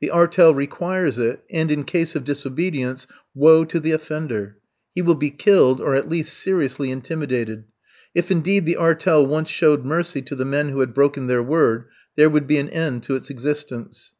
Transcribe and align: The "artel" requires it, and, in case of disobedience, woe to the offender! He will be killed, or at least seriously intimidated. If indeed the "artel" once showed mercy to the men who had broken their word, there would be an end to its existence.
The 0.00 0.10
"artel" 0.10 0.56
requires 0.56 1.20
it, 1.20 1.44
and, 1.48 1.70
in 1.70 1.84
case 1.84 2.16
of 2.16 2.24
disobedience, 2.24 3.06
woe 3.32 3.64
to 3.66 3.78
the 3.78 3.92
offender! 3.92 4.58
He 4.92 5.02
will 5.02 5.14
be 5.14 5.30
killed, 5.30 5.80
or 5.80 5.94
at 5.94 6.08
least 6.08 6.36
seriously 6.36 6.90
intimidated. 6.90 7.62
If 8.12 8.32
indeed 8.32 8.66
the 8.66 8.74
"artel" 8.74 9.24
once 9.24 9.50
showed 9.50 9.84
mercy 9.84 10.20
to 10.22 10.34
the 10.34 10.44
men 10.44 10.70
who 10.70 10.80
had 10.80 10.94
broken 10.94 11.28
their 11.28 11.44
word, 11.44 11.84
there 12.16 12.28
would 12.28 12.48
be 12.48 12.56
an 12.58 12.70
end 12.70 13.04
to 13.04 13.14
its 13.14 13.30
existence. 13.30 14.14